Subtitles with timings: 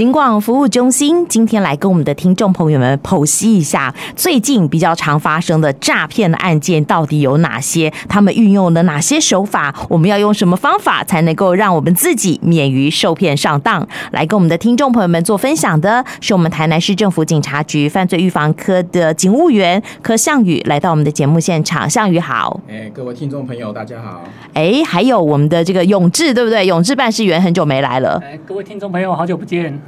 [0.00, 7.92] 警广服务中心今天来跟我们的听众朋友们剖析一下，最近比较常发生的诈骗的案件到底有哪些？
[8.08, 9.74] 他们运用了哪些手法？
[9.90, 13.86] 我们要用什么方法才能够让我们自己免于受骗上当？
[14.12, 21.90] 来跟我们的听众朋友们做分享的是我们台南市政府警察局犯罪预防科的警务员柯向宇，来到我们的节目现场。
[21.90, 24.24] 向宇好，哎，各位听众朋友，大家好。
[24.54, 26.64] 哎，还有我们的这个永志，对不对？
[26.64, 28.18] 永志办事员很久没来了。
[28.24, 29.78] 哎，各位听众朋友，好久不见。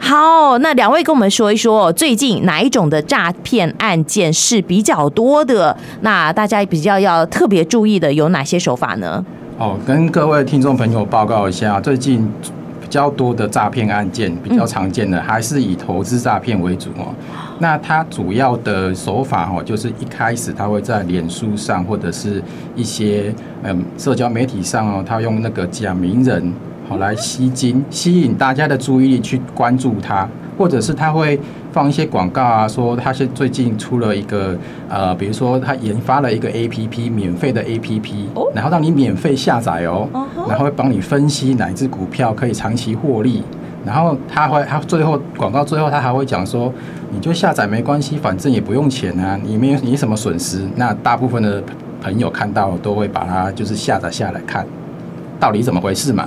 [0.00, 5.76] 好，那两位跟我们说一说，最近哪一种的诈骗案件是比较多的？
[6.02, 9.24] 那大家比较要特别注意的有哪些手法呢？
[9.58, 12.26] 哦，跟各位听众朋友报告一下，最近
[12.80, 17.14] 比较多的诈骗案件，比较常见的还是以投资诈骗为主哦。
[17.58, 22.42] 那它主要的手法哦，就是一开始他会在脸书上或者是
[22.76, 26.52] 一些嗯社交媒体上哦，他用那个假名人。
[26.88, 31.38] 好，来吸金，吸引大家的注意力去关注它，或者是他会
[31.70, 34.56] 放一些广告啊，说他是最近出了一个
[34.88, 40.08] 呃，比如说他研发了一个 APP，免费的 APP，然后让你免费下载哦，
[40.48, 43.44] 然后会帮你分析哪一只股票可以长期获利，
[43.84, 46.72] 然后他会他最后广告最后他还会讲说，
[47.12, 50.66] 你就下载没关系，反正也不用钱啊，你没有你什么损失。
[50.76, 51.62] 那大部分的
[52.00, 54.66] 朋友看到都会把它就是下载下来看，
[55.38, 56.26] 到底怎么回事嘛？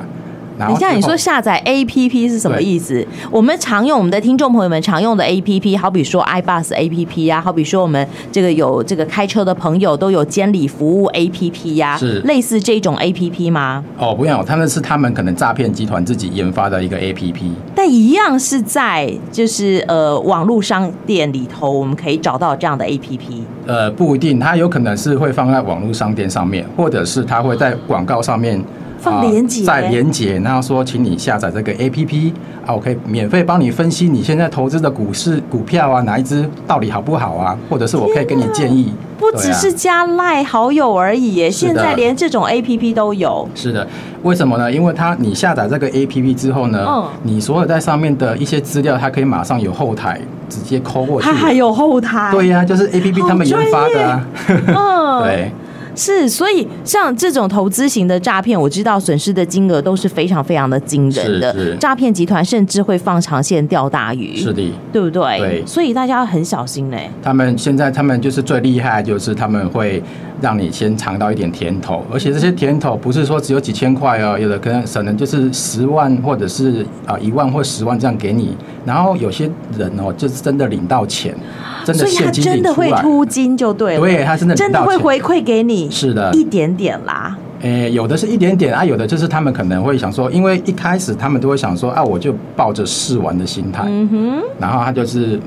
[0.60, 3.06] 等一下，你说下载 APP 是什么意思？
[3.32, 13.84] 我们常用我们的听众朋友们常用的 APP，好比说 iBus APP 啊，好比说我们这个有这个开车的朋友都有监理服务 APP 呀，是类似这种 APP 吗？
[13.98, 23.20] 哦，不用，他们是他们可能诈骗集团自己研发的一个 APP，但一样是在就是呃网络商店里头，我们可以找到这样的 APP。
[23.66, 28.62] 呃，不一定，它有可能是会放在网络商店上面，或者是它会在广告上面。
[29.02, 32.32] 放连结，在连接，然后说，请你下载这个 APP
[32.66, 37.58] 啊，我可以免费帮你分析你现在投资的股市股票啊，哪一支到底好不好啊？
[37.70, 38.94] 或者是我可以给你建议。
[39.20, 43.48] 不只是加赖好友而已耶，现在连这种 APP 都有。
[43.54, 43.88] 是的，
[44.24, 44.72] 为什么呢？
[44.72, 51.28] 因为它你下载这个 APP 之后呢，嗯，你所有在上面的一些资料，它可以马上有后台直接抠过去。
[51.28, 52.32] 它还有后台？
[52.32, 54.26] 对呀，就是 APP 他们研发的啊。
[54.48, 55.52] 嗯， 对。
[55.96, 61.76] 是，所以像这种投资型的诈骗，我知道损失的金额都是非常非常的惊人的。
[61.78, 65.38] 诈骗集团甚至会放长线钓大鱼，是的，对不对？
[65.40, 67.10] 对，所以大家要很小心嘞。
[67.22, 70.02] 他们现在他们就是最厉害，就是他们会
[70.40, 81.36] 让你先尝到一点甜头，而且这些甜头不是说只有几千块哦，有的可能可能就是十万或者是啊一万或十万这样给你，然后有些人哦就是真的领到钱。
[81.84, 87.38] 真的现金，所以他真的会出金就对了，对，他真的真的会回馈给你，是的，一点点啦。
[87.62, 95.40] 诶，有的是一点点啊，有的就是他们可能会想说，因为一开始他们都会想说啊，我就抱着试玩的心态，嗯哼，然后他就是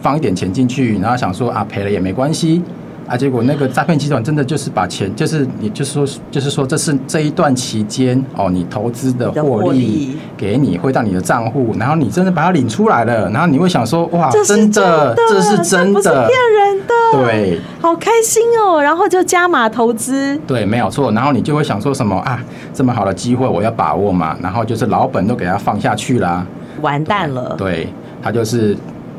[0.00, 2.60] 放一点钱进去，然后想说啊，赔了也没关系。
[3.06, 3.16] 啊！
[3.16, 22.42] 结果那个诈骗集团真的就是把钱，就是你就是说，就是说，这是这一段期间哦，你投资的获利给你汇到你的账户，然后你真的把它领出来了，然后你会想说，哇，真的，这是真的，这不是骗人的，对，好开心哦，然后就加码投资，对，没有错，然后你就会想说什么啊，
[22.72, 26.46] 这么好的机会我要把握嘛，然后就是老本都给他放下去啦，
[26.80, 27.88] 完蛋了，对，对，
[28.22, 28.76] 他就是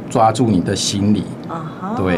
[0.09, 1.23] 抓住你的心理。
[1.97, 2.17] 对，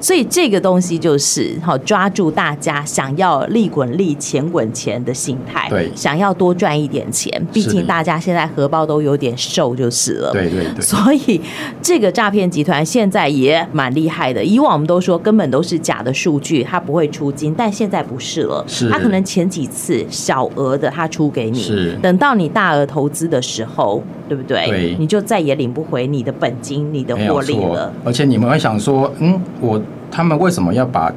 [0.00, 7.30] 所以这个东西就是好抓住大家想要利滚利、钱滚钱的心态，对，想要多赚一点钱。
[7.52, 10.32] 毕竟大家现在荷包都有点瘦，就是了。
[10.32, 10.80] 对对对。
[10.80, 11.40] 所以
[11.82, 14.44] 这个诈骗集团现在也蛮厉害的。
[14.44, 18.64] 以往我们都说根本都是假的数据，他不会出金，但现在不是了。
[18.66, 18.88] 是。
[18.88, 21.98] 他可能前几次小额的他出给你，是。
[22.02, 24.66] 等到你大额投资的时候，对不对？
[24.66, 24.96] 对。
[24.98, 27.92] 你就再也领不回你的本金、你的获利了。
[28.04, 29.10] 而且你们会想说。
[29.18, 31.12] 嗯，我他们为什么要把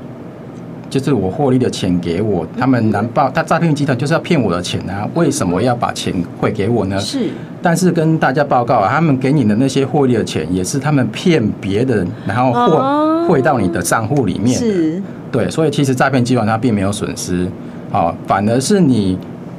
[0.90, 2.46] 就是我获利的钱给我？
[2.58, 5.08] 他们难道他诈骗集团就是要骗我的钱啊？
[5.16, 7.00] 为什么要把钱汇给我呢？
[7.00, 7.30] 是，
[7.62, 14.58] 但是跟大家报告啊，他们给你的那些获利的钱，也是他们骗别人，然后汇汇到你的账户里面。
[14.58, 15.02] 是，
[15.32, 17.48] 对，所以其实诈骗集团他并没有损失，
[17.92, 19.18] 哦，反而是你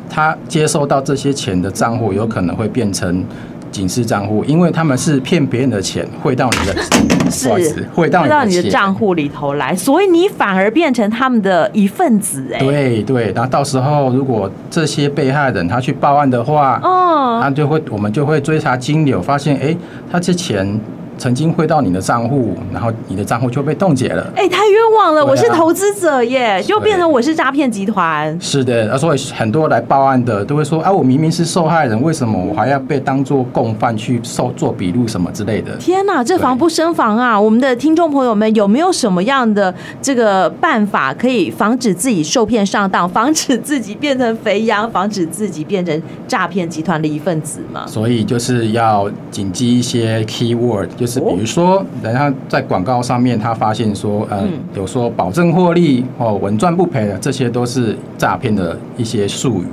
[0.09, 3.25] 他接收到这些钱的账户有可能会变成。
[3.75, 7.49] 警示账户，因为他们是骗别人的钱汇到你的，是
[7.93, 12.61] 汇到你的账户里头来，所以你反而变成他们的一份子哎。
[12.61, 19.77] 对对，然后到时候如果这些被害人他去报案的话，哦，他就会我们就会追查金流，发现哎，
[20.09, 20.81] 他这钱
[21.17, 24.27] 曾经汇到你的账户，然后你的账户就被冻结了。
[24.37, 25.23] 哎，太冤枉了！
[25.23, 28.37] 啊、我是投资者耶，就变成我是诈骗集团。
[28.41, 35.77] 是的，所以很多来报案的都会说：啊，我明明是受害人，为什么我还要被当作共犯去受做笔录什么之类的？
[35.77, 37.41] 天哪，这防不胜防啊！
[37.41, 47.85] 我们的听众朋友们有没有什么样的这个办法可以防止自己受骗上当， 防止自己变成肥羊，防止自己变成诈骗集团的一份子吗？
[47.87, 54.43] 所以就是要谨记一些 keyword，就是比如说，人家在广告上面他发现说，呃，
[54.75, 59.67] 有说保证获利哦，稳赚不赔的，这些都是诈骗的一些术语。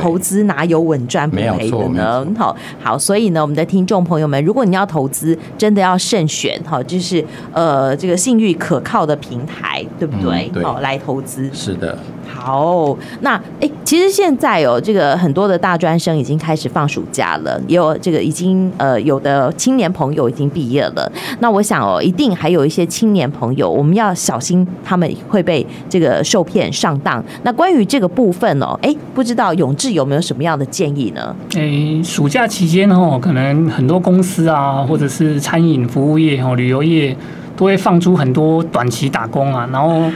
[0.00, 2.24] 投资哪有稳赚不赔的呢？
[2.38, 10.48] 好，好，所以呢，我们的听众朋友们，如果你要投资，真的要慎选哈，就是呃，这个信誉可靠的平台，对不对？
[10.62, 11.50] 好、嗯，来投资。
[11.52, 11.98] 是的。
[12.26, 21.10] 好，那哎，其实现在有这个很多的大专生已经开始放暑假了，也有这个已经呃有的青年朋友已经毕业了。
[21.40, 27.22] 那我想哦，一定还有一些青年朋友，我们要小心他们会被这个受骗上当。
[27.42, 31.34] 那关于这个部分哦，哎，不知道永志有没有什么样的建议呢？
[31.54, 37.16] 哎，暑假期间哦，可能很多公司啊，或者是餐饮服务业哦、旅游业
[37.56, 40.10] 都会放出很多短期打工啊，然后。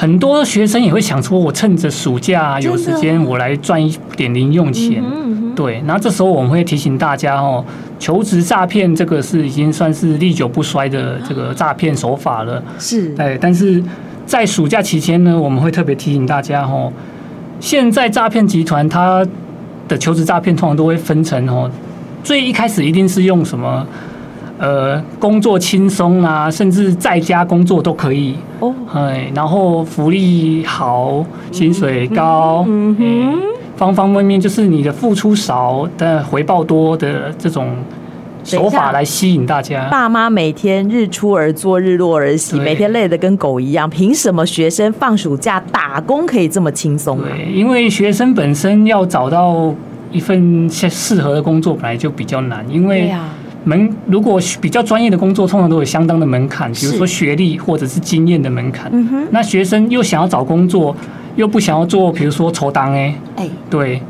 [0.00, 5.02] 很多学生也会想说，我趁着暑假有时间，我来赚一点零用钱。
[5.56, 7.64] 对，然后这时候我们会提醒大家哦，
[7.98, 12.62] 求职诈骗这个是已经算是历久不衰的这个诈骗手法了。
[12.78, 13.82] 是，哎，但是
[14.24, 16.92] 在暑假期间呢，我们会特别提醒大家哦，
[17.58, 19.26] 现在诈骗集团它
[19.88, 21.68] 的求职诈骗通常都会分成哦，
[22.22, 23.84] 最一开始一定是用什么？
[24.58, 28.74] 呃，工作轻松啊，甚至在家工作都可以哦。
[28.92, 33.38] 哎，然后福利好，薪水高，嗯哼，
[33.76, 37.68] 方方面面就是你的付出少，但回报多的这种
[38.42, 39.88] 手法来吸引大家。
[39.90, 47.20] 爸妈每天日出而作，日落而息，每天累得跟狗一样，凭什么学生放暑假打工可以这么轻松？
[47.20, 49.72] 对，因为学生本身要找到
[50.10, 53.14] 一份适合的工作，本来就比较难，因为。
[53.68, 58.90] 门如果比较专业的工作，通常都有相当的门槛，比如说学历或者是经验的门槛。
[58.94, 59.26] 嗯哼。
[59.30, 60.96] 那学生又想要找工作，
[61.36, 64.00] 又不想要做，比如说抽档哎，哎，对，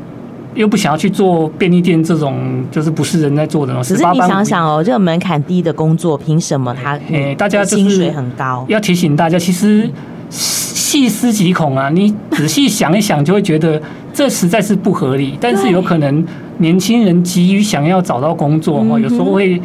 [0.53, 3.97] 又不想要去做便利店这种，就是不是人在做的那种。
[3.97, 8.65] 可是你想想哦，这个门槛低的工作，凭什么他哎，大家薪水很高？
[8.69, 9.89] 要提醒大家，其实
[10.29, 11.89] 细思极恐啊！
[11.89, 13.79] 你仔细想一想，就会觉得
[14.19, 15.37] 这实在是不合理。
[15.39, 16.25] 但是有可能。
[16.61, 19.61] 年轻人急于想要找到工作，有时候会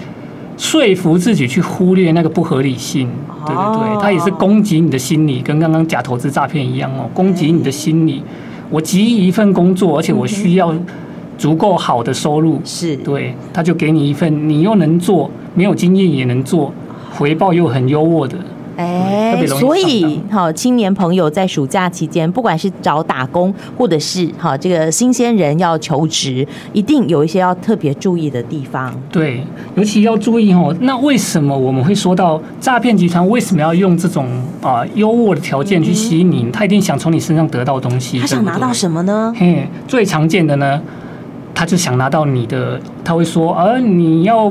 [0.56, 3.08] 说服自己去忽略那个不合理性。
[3.44, 8.22] 对对对，他也是攻击你的心理，跟刚刚假投资诈骗一样哦，攻击你的心理。
[8.70, 10.72] 我急于一份工作，而且我需要
[11.36, 16.72] 足够好的收入，是对，他就给你一份，你又能做，没有经验也能做，
[17.10, 18.36] 回报又很优渥的。
[18.76, 28.94] 哎，所以好，青年朋友在暑假期间，不管是找打工，或者是好这个新鲜人要求职，一定有一些要特别注意的地方。
[29.10, 29.44] 对，
[29.76, 30.74] 尤其要注意哦。
[30.80, 34.26] 那为什么我们会说到诈骗集团为什么要用这种
[34.60, 36.50] 啊优渥的条件去吸引你？
[36.52, 38.18] 他一定想从你身上得到东西。
[38.18, 39.32] 他想拿到什么呢？
[39.36, 40.80] 嘿，最常见的呢，
[41.54, 42.80] 他就想拿到你的。
[43.04, 44.50] 他会说，而你要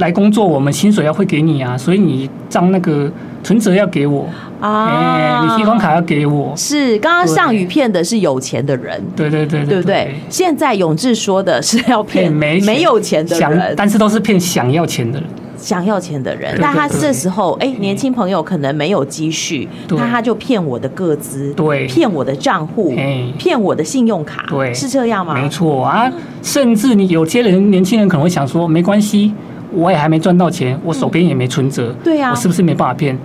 [0.00, 3.10] 来工作，我们薪水要会给你啊，所以你账那个。
[3.42, 4.28] 存折要给我
[4.60, 6.52] 啊、欸，你提款卡要给我。
[6.54, 10.14] 是刚刚上雨骗的是有钱的人，对对对，对，对，对不对？
[10.28, 15.26] 现在永志说的是要骗没没有钱的人，但是都是骗想要钱的人，
[15.56, 16.54] 想要钱的人。
[16.60, 22.94] 那他这时候，哎、欸，年轻朋友可能没有积蓄，那他就骗我的个资，对，骗我的账户，
[23.38, 25.32] 骗我的信用卡，对，是这样吗？
[25.32, 29.32] 没错啊，甚至你有些人年轻人可能会想说，没关系。
[29.72, 33.16] 我也还没赚到钱，我手边也没存折，对呀，我是不是没办法骗？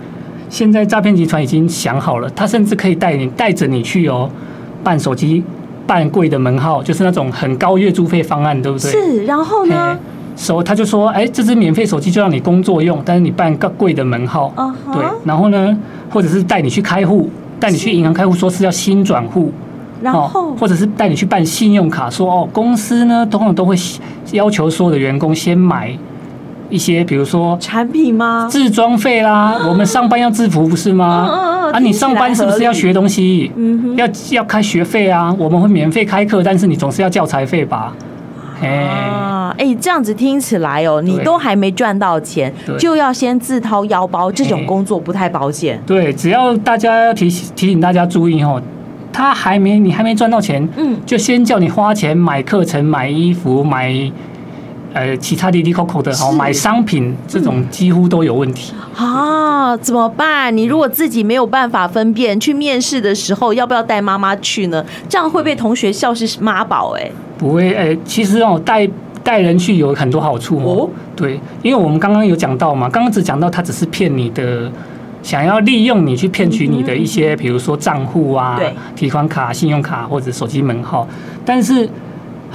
[0.48, 4.30] 现在诈骗集团已经想好了，他甚至可以带你带着你去哦，
[4.84, 5.42] 办手机
[5.86, 8.90] 办贵的门号，就是那种很高月租费方案，对不对？
[8.90, 9.98] 是，然后呢？
[10.36, 14.52] 所以他就说，哎，这支免费手机就让你工作用，但是你办个贵的门号，
[14.92, 15.76] 对，然后呢，
[16.10, 19.50] 或者是带你去开户，带你去银行开户，说是要新转户，
[20.02, 23.74] 然后或者是带你去办信用卡，说哦，公司呢通常都会
[24.32, 25.90] 要求所有的员工先买。
[26.68, 28.48] 一些比如说产品吗？
[28.50, 31.28] 制装费啦，我们上班要制服不是吗？
[31.30, 33.50] 嗯嗯嗯、啊，你上班是不是要学东西？
[33.56, 37.92] 嗯、要要开学费啊，我们会免费开课，但是你总是要教材费吧？
[38.62, 45.78] 啊，哎、欸，这样子听起来哦，你都还没赚到钱，就要先自掏腰包，这种工作不太保险。
[45.86, 48.62] 对，只要大家要提醒提醒大家注意哦，
[49.12, 53.92] 他还没你还没赚到钱，嗯，就先叫你花钱买课程、买衣服、买。
[54.96, 58.72] 呃其他哩哩抠抠的哦，买商品这种几乎都有问题。
[58.96, 60.56] 啊，怎么办？
[60.56, 64.82] 你如果自己没有办法分辨，去面试的时候要不要带妈妈去呢？
[65.06, 67.10] 这样会被同学笑是妈宝哎？
[67.36, 68.88] 不会哎，其实哦带
[69.22, 70.88] 带人去有很多好处哦。
[71.14, 74.70] 对，因为我们刚刚有讲到嘛，刚刚只讲到他只是骗你的，
[75.22, 78.58] 想要利用你去骗取你的一些，比如说账户啊、
[78.94, 81.06] 提款卡、信用卡或者手机门号，
[81.44, 81.86] 但是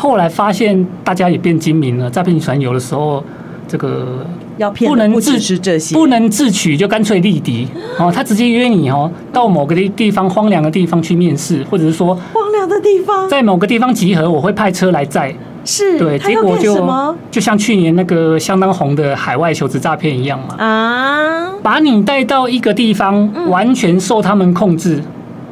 [0.01, 3.23] 后来发现大家也变精明了，诈骗集团有的时候
[3.67, 4.25] 这个
[4.57, 4.89] 要骗。
[4.89, 7.67] 不能自取这些，不能自取就干脆力敌
[7.99, 8.11] 哦。
[8.11, 15.31] 他直接约你哦，到某个地地方荒凉的地方去面试，或者是说荒凉的地方，在某个地方集合，我会派车来载。
[15.63, 24.99] 是，对，结果就就像去年那个相当红的海外求职诈骗一样嘛啊，把你带到一个地方，完全受他们控制。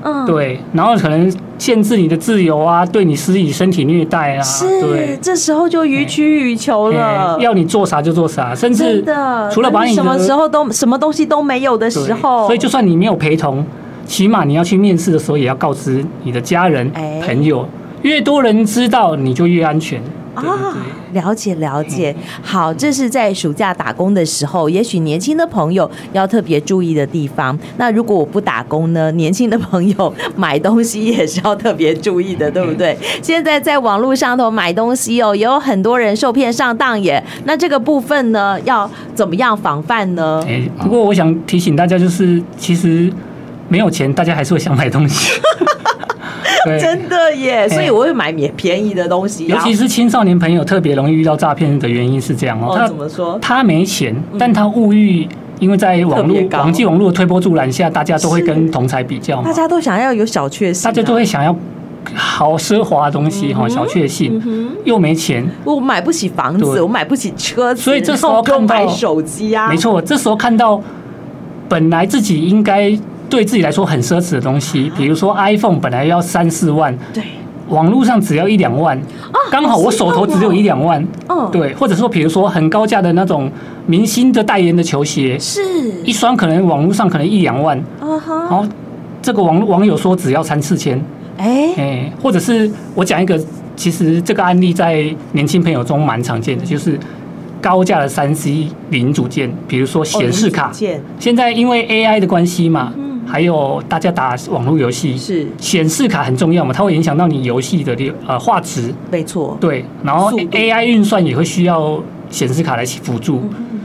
[0.02, 9.04] 嗯，对，然后可能限制你的自由啊，对你施以身体虐待啊，是，对，这时候就予取予求了，要你做啥就做啥，甚至
[9.52, 13.64] 除了把你什么时候都什么东西都没有的时候，所以就算你没有陪同，
[14.06, 16.90] 起码你要去面试的时候也要告知你的家人、
[17.24, 17.68] 朋友，
[18.04, 20.02] 越多人知道你就越安全。
[20.36, 20.76] 啊，
[21.14, 27.58] 了解了解，好，这是在暑假打工的时候，也许年轻的朋友要特别注意的地方。
[27.78, 29.12] 那如果我不打工呢？
[29.14, 32.98] 年轻的朋友买东西也是要特别注意的，对不对？
[33.22, 37.24] 现在在网络上头买东西哦，也有很多人受骗上当耶。
[37.46, 40.44] 那这个部分呢，要怎么样防范呢？
[40.48, 43.12] 欸，不过我想提醒大家，就是其实
[43.68, 45.42] 没有钱，大家还是会想买东西。
[46.80, 49.48] 真的耶，所以我会买免便宜的东西。
[49.48, 52.76] 尤其是青少年朋友特别容易遇到诈骗的原因是这样哦。
[52.78, 53.38] 他怎么说？
[53.42, 55.28] 他没钱，但他物欲，
[55.60, 59.44] 因为在网络、网际网络的推波助澜下，大家都会跟同才比较嘛。
[59.44, 61.56] 大家都想要有小确幸，大家都会想要
[62.14, 64.42] 好奢华的东西哈，小确幸，
[64.84, 70.82] 又没钱，我买不起房子，我买不起车子，所以这时候看到手机啊，没错，这时候看到
[71.68, 72.98] 本来自己应该。
[73.30, 77.24] 对自己来说很奢侈的东西，比如说 iPhone 本来要三四万，对，
[77.68, 79.00] 网络上只要一两万，
[79.52, 81.06] 刚好我手头只有一两万，
[81.52, 83.52] 对，或者说比如说很高价的那种
[83.86, 85.62] 明星的代言的球鞋，是。
[86.04, 88.66] 一双可能网络上可能一两万，然后
[89.22, 91.00] 这个网网友说只要三四千，
[91.38, 91.74] 哎。
[91.78, 93.40] 哎，或者是我讲一个，
[93.76, 97.00] 其实这个案例在年轻朋友中蛮常见的，就是。
[97.62, 100.72] 高价的三 C 零组件，比如说显示卡，
[101.20, 102.94] 现在因为 AI 的关系嘛，
[103.30, 105.46] 还有大家打网络游戏，是。
[105.60, 107.96] 显示卡很重要嘛，它会影响到你游戏的
[108.26, 113.44] 呃画质，没错，对，然后 AI 运算也会需要显示卡来辅助，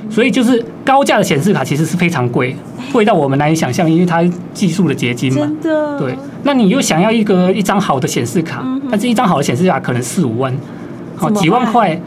[0.09, 2.57] 所以就是高价的显示卡其实是非常贵，
[2.91, 4.25] 贵到我们难以想象，因为它
[4.55, 10.57] 技术的结晶嘛，真的，对，那你又想要一个一张好的显示卡，但是一张好的显示卡可能四五万，
[11.17, 12.01] 好几万块。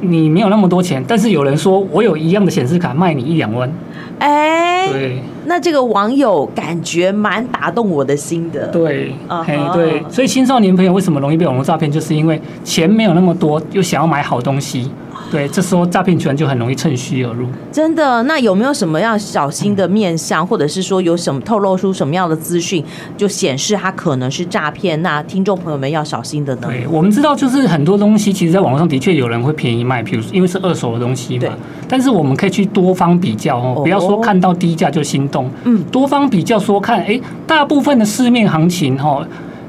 [0.00, 3.70] 你没有那么多钱，但是有人说我有一样的显示卡卖你一两万，
[4.18, 14.90] 哎，对，那这个网友感觉蛮打动我的心的，对，哎，对，所以青少年朋友为什么容易被网络诈骗，就是因为钱没有那么多，又想要买好东西。
[15.30, 17.46] 对，这时候诈骗集团就很容易趁虚而入。
[17.70, 22.82] 真的，那有没有什么要小心的面向，或者是说有什么透露出什么样的资讯，
[23.16, 25.00] 就显示它可能是诈骗？
[25.02, 26.68] 那听众朋友们要小心的呢？
[26.68, 31.40] 对，我们知道，就是很多东西，其实在网络上的确有人会便宜卖，比如说因为是二手的东西嘛。
[31.40, 31.50] 对。
[31.88, 35.50] 但是我们可以去多方比较哦，不要说看到低价就心动。
[35.64, 35.82] 嗯。
[35.92, 39.26] 多方比较说看，哎，大部分的市面行情哈，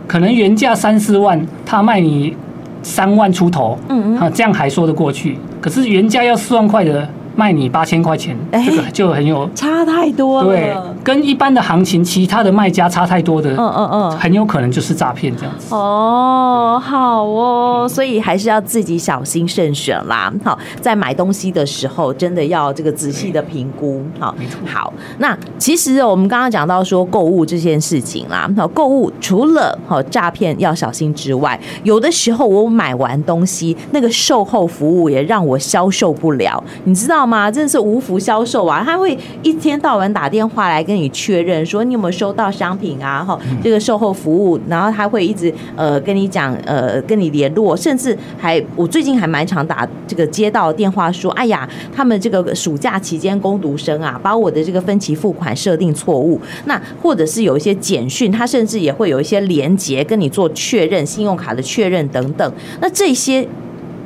[0.08, 2.36] 可能原价三四万，他卖你
[2.84, 5.38] 三万出头，嗯嗯，这样还说得过去。
[5.62, 7.08] 可是原价要四万块的。
[7.36, 10.50] 卖你八千块钱，这个就很有差太多了。
[10.50, 10.76] 对，
[11.10, 15.74] 跟一般的行情，其他的卖家差太多的，嗯嗯嗯，很有可能就是诈骗这样子。
[15.74, 20.32] 哦，好哦，所以还是要自己小心慎选啦。
[20.44, 24.04] 好，在买东西的时候，真的要这个仔细的评估。
[24.20, 24.36] 好。
[24.68, 37.30] 好，那其实我们刚刚讲到说购物这件事情啦，好，购物除了好诈骗要小心之外，有的时候我买完东西，那个售后服务也让我销售不了，你知道吗？
[37.30, 37.52] 吗？
[37.52, 38.82] 真的是无福消受啊！
[38.84, 43.24] 他会一天到晚打电话来跟你确认，说你有没有收到商品啊？
[43.24, 62.52] 哈，这个售后服务，然后他会一直呃跟你讲，呃跟你联络，甚至还我最近还蛮常打这个接到电话说，哎呀，他们这个暑假期间工读生啊，把我的这个分期付款设定错误，那或者是有一些简讯，他甚至也会有一些连接跟你做确认，信用卡的确认等等，
[62.82, 63.48] 那这些。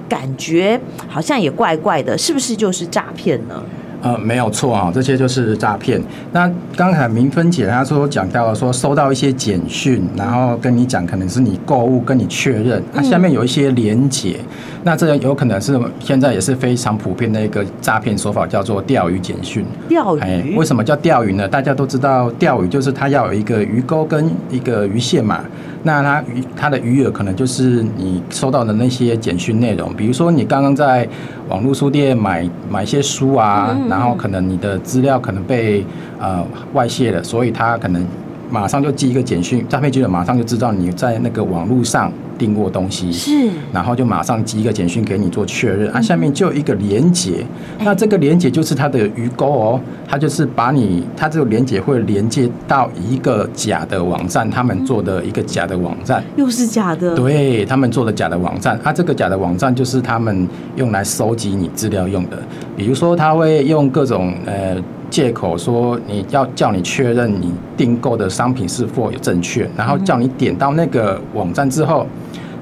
[0.10, 3.64] 感觉好像也怪怪的，是不是就是诈骗呢？
[4.04, 6.02] 呃，没有错啊，这些就是诈骗。
[6.34, 14.46] 那刚才明芬姐她说讲到了说收到一些简讯，然后跟你讲可能是你购物，跟你确认，那下面有一些连结，嗯、
[14.84, 19.66] 那这有可能是现在也是非常普遍的一个诈骗手法，叫做钓鱼简讯。
[19.88, 20.20] 钓鱼？
[20.20, 21.48] 哎，为什么叫钓鱼呢？
[21.48, 25.40] 大家都知道钓鱼就是它要有一个鱼钩跟一个鱼线嘛。
[25.86, 31.06] 那它鱼它的鱼饵可能就是你收到的那些简讯内容，比如说你刚刚在
[31.50, 35.86] 网络书店买买一些书啊，然后可能你的资料可能被
[36.20, 38.06] 呃外泄了，所以他可能
[38.50, 42.12] 马上就寄一个简讯，诈骗集团马上就知道你在那个网络上。
[42.38, 47.46] 订过东西是，然后就马上寄一个简讯给你做确认，啊，下面就有一个连接，
[47.84, 62.38] 那这个连接就是它的鱼钩哦，它就是把你，它这个连接会连接到一个假的网站，他们做的一个假的网站，又是假的，对他们做的假的网站，啊，这个假的网站就是他们用来收集你资料用的，
[62.76, 64.76] 比如说他会用各种呃
[65.14, 72.08] 借口说你要叫你确认你订购的商品是否有正确，然后叫你点到那个网站之后。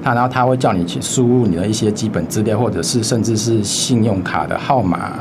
[0.04, 5.12] 他然后他会叫你去输入你的一些基本资料，或者是甚至是信用卡的号码，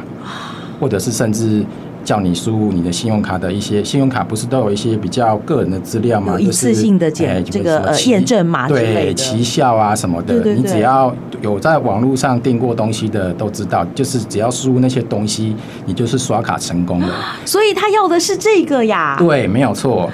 [0.79, 1.63] 或者是甚至
[2.03, 6.33] 叫你输入你的信用卡的一些信用卡不是都有一些比较个人的资料吗？
[6.33, 15.55] 有一次性的检这个呃验证码对奇效啊什么的，对对对，你只要有在网络上订过东西的都知道，就是只要输入那些东西，
[15.85, 17.09] 你就是刷卡成功了。
[17.45, 19.15] 所以他要的是这个呀？
[19.19, 20.09] 对，没有错。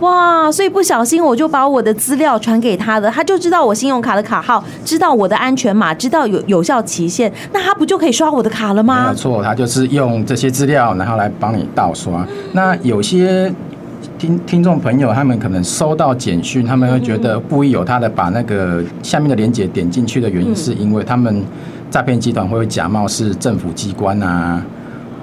[0.00, 9.04] 哇，所以不小心我就把我的资料传给他的，他就知道我信用卡的卡号，知道我的安全码，知道有有效期限，那他不就可以刷我的卡了吗？
[9.04, 12.26] 没有错，他就是用这些资料，然后来帮你盗刷。
[12.52, 13.52] 那有些
[14.18, 21.42] 听听众朋友，他们可能收到简讯，他们会觉得故意有他的把那个下面的链接点进去的原因，是因为他们
[21.90, 24.62] 诈骗集团会假冒是政府机关啊，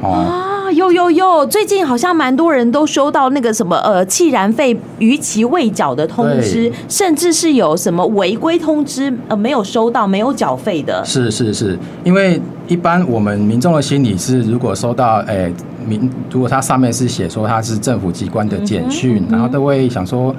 [0.02, 0.50] 哦。
[0.74, 11.04] 有有有，最近好像蛮多人都收到那个什么呃，弃燃费逾期未缴的通知，甚至是有什么违规通知呃没有收到没有缴费的。
[11.06, 15.52] 是是是，因为一般我们民众的心理是，如果收到哎
[15.88, 20.36] 民，如果它上面是写说它是政府机关的简讯，嗯嗯、然后都会想说，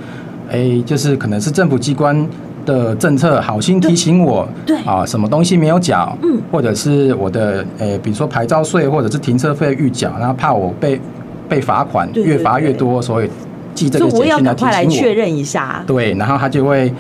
[0.51, 2.27] 哎，就是可能是政府机关。
[2.65, 11.01] 的政策好心提醒我，对啊，什么东西没有缴，嗯，或者是我的诶、欸，比如说牌照税或者是停车费预缴，然后怕我被
[11.49, 13.31] 被罚款，越罚越多，所以
[13.75, 14.91] 寄这个简讯来提醒我。
[14.91, 15.83] 确认一下。
[15.87, 16.93] 对，然后他就会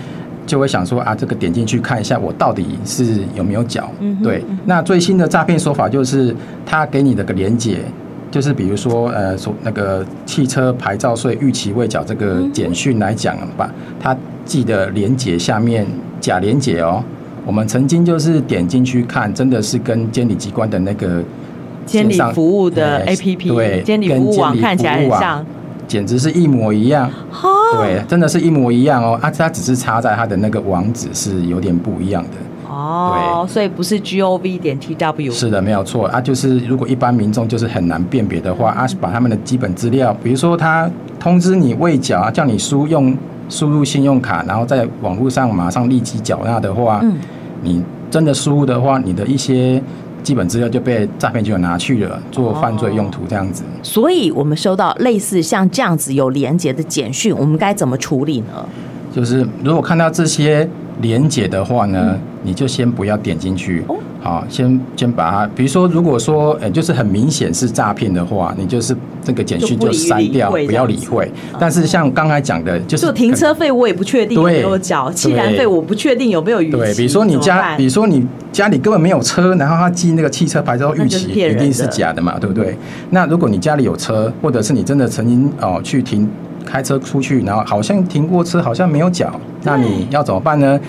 [0.46, 3.90] 就会想说啊，这个点进去看一下，我到底是有没有缴？
[4.00, 4.44] 嗯，对。
[4.64, 6.35] 那最新的诈骗手法就是
[6.66, 7.79] 他给你的个连接。
[8.31, 15.87] 就是比如说，呃，说那个汽车牌照税逾期未缴这个简讯来讲吧，他寄的连结下面
[16.20, 17.02] 假连结哦，
[17.44, 21.22] 我们曾经就是点进去看，真的是跟监理机关的那个
[21.85, 25.44] 监理服务的 APP，对，监理服务网看起来很像，
[25.87, 27.11] 简直是一模一样，
[27.76, 32.30] 对，真的是一模一样哦，啊，它只是插在它的那个网址是有点不一样的。
[32.66, 36.20] 哦，所以不是 G O V 点 T W，是的，没有错啊。
[36.20, 43.16] 就是如果一般民众就是很难辨别的话，啊，把他们的基本资料，比如说他通知你未缴啊，叫你输用
[43.48, 47.16] 输入信用卡，然后在网络上马上立即缴纳的话，嗯，
[47.62, 49.83] 你真的输入的话，你的一些
[50.22, 53.62] 基本资料就被诈骗集团拿去了，做犯罪用途这样子。
[53.83, 58.66] 所以我们收到类似像这样子有连结的简讯，我们该怎么处理呢？
[59.14, 60.68] 就是如果看到这些。
[61.00, 63.83] 连结的话呢，你就先不要点进去，
[64.24, 71.30] 好，先先把它，比如说，如果说，呃，就是很明显是诈骗的话，你就是这个简讯就删掉，不要理会。
[71.60, 76.76] 但是像刚才讲的，就是停车费我也不确定有没有缴，气燃费我不确定有没有逾期。
[76.78, 82.74] 对，比如说你家，比如说你家里根本没有车，然后他寄那个汽车牌照逾期，一定是假的嘛，对不对？
[83.10, 86.26] 那如果你家里有车，或者是你真的曾经哦去停。
[86.66, 90.80] 开车出去，然后好像停过车，好像没有缴，那你要怎么办呢？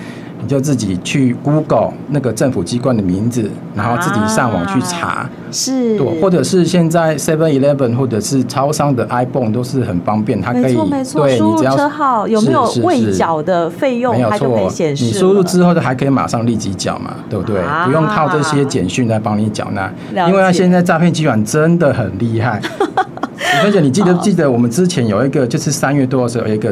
[0.46, 15.06] 你就自己去 Google 那个政府机关的名字，然后自己上网去查，啊、是，对，或者是现在 Seven Eleven 或者是超商的 iPhone 都是很方便，它可以，没错，对，输入车号有没有未缴的费用，它就可以显示。
[15.06, 17.60] 你输入之后，就还可以马上立即缴嘛，对不对？
[17.64, 19.92] 啊、不用靠这些简讯来帮你缴纳，
[20.28, 22.62] 因为现在诈骗集团真的很厉害。
[23.64, 26.72] 而且你记得记得我们之前有一个，就是三月多的时候有一个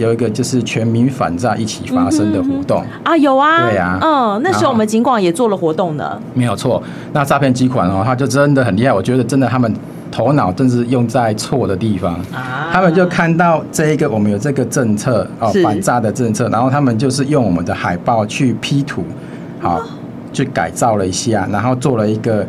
[0.00, 6.82] 有一个就是全民反诈一起发生的活动啊，有啊，对啊，嗯，那时候我们警广也做了活动的，没有错。
[7.12, 9.72] 那诈骗集团哦，他就真的很厉害，我觉得真的他们
[10.10, 12.18] 头脑真是用在错的地方，
[12.72, 19.04] 他们就看到这一个我们有这个政策哦，反诈的政策，然后他们就是用我们的海报去 P 图，
[19.60, 19.82] 好，
[20.32, 22.46] 去改造了一下，然后做了一个。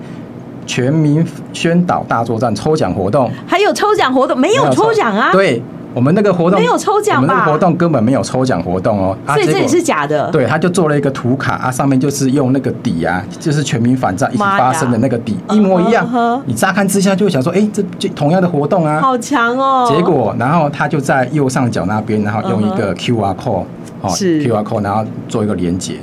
[0.67, 5.29] 全民宣导大作战抽奖活动，还有抽奖活动没有抽奖啊？
[5.33, 5.61] 对。
[5.93, 7.21] 我们那个活动没有抽奖吧？
[7.21, 10.29] 我们那个活动根本没有抽奖活动哦，所以这也是假的。
[10.31, 16.07] 对，他就做了一个图卡啊，上面就是用那个底啊，就是全民反诈一起发生的那个底，一模一样。
[16.45, 19.91] 你乍看之下就会想说，哎，这就同样的活动啊，好强哦。
[19.93, 23.63] 结果，然后他就在右上角那边，然后用一个 QR code，
[24.01, 25.95] 哦，QR code，然后做一个连结。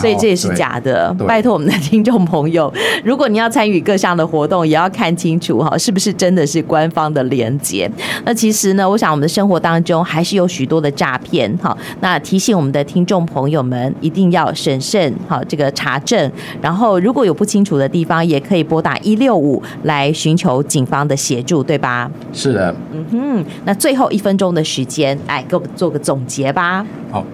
[0.00, 2.72] 所以这也是假的，拜托我们的听众朋友，
[3.04, 7.90] 如果你要参与各项的活动，也要看清楚哈，是不是真的是官方的连接。
[8.24, 11.76] 那其实呢，我想我们的生活当中还是有许多的诈骗哈。
[12.00, 22.10] 那提醒我们的听众朋友们，一定要审慎哈这个查证，然后如果有不清楚的地方，也可以拨打一六五来寻求警方的协助，对吧？
[22.32, 22.74] 是的。
[22.92, 26.84] 嗯哼，那最后一分钟的时间，来给我们做个总结吧。
[27.10, 27.24] 好，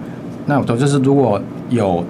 [0.46, 2.04] 那我就是如果有。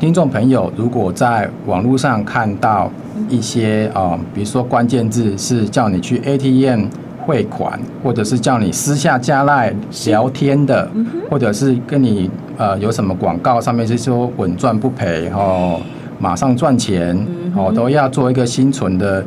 [0.00, 2.90] 听众朋友，如果在网络上看到
[3.28, 6.86] 一些啊、呃，比如说关键字是叫你去 ATM
[7.24, 9.72] 汇款，或者是叫你私下加赖
[10.06, 10.90] 聊天的，
[11.30, 15.80] 或者是跟你呃有什么广告上面是说稳赚不赔哦，
[16.18, 17.16] 马上赚钱
[17.56, 19.24] 哦，都要做一个心存的。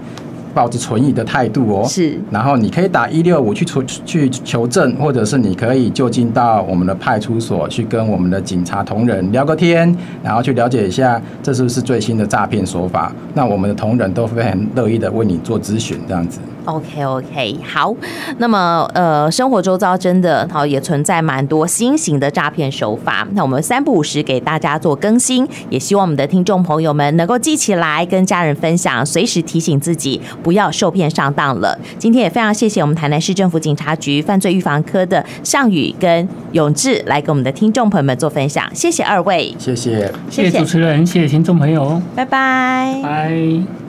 [0.58, 2.20] 抱着存疑的态度哦，是。
[2.32, 13.13] 然后你可以打一六五去求去求证，或者是你可以就近到我们的派出所去跟我们的警察同仁聊个天，然后去了解一下这是不是最新的诈骗手法。
[13.36, 16.39] 那我们的同仁都非常乐意的为你做咨询，这样子。
[16.67, 17.95] OK OK，好。
[18.38, 23.27] 那么呃，生活周遭真的好也存在蛮多新型的诈骗手法。
[23.32, 31.77] 那我们三不五时给大家做更新，也希望我们的听众朋友们能够记起来，跟家人分享，随时提醒自己不要受骗上当了。
[31.97, 43.87] 今天也非常谢谢我们台南市政府警察局犯罪预防科的尚宇跟永志来跟我们的听众朋友们做分享，谢谢二位，谢谢，谢谢主持人，谢谢听众朋友，拜拜，拜。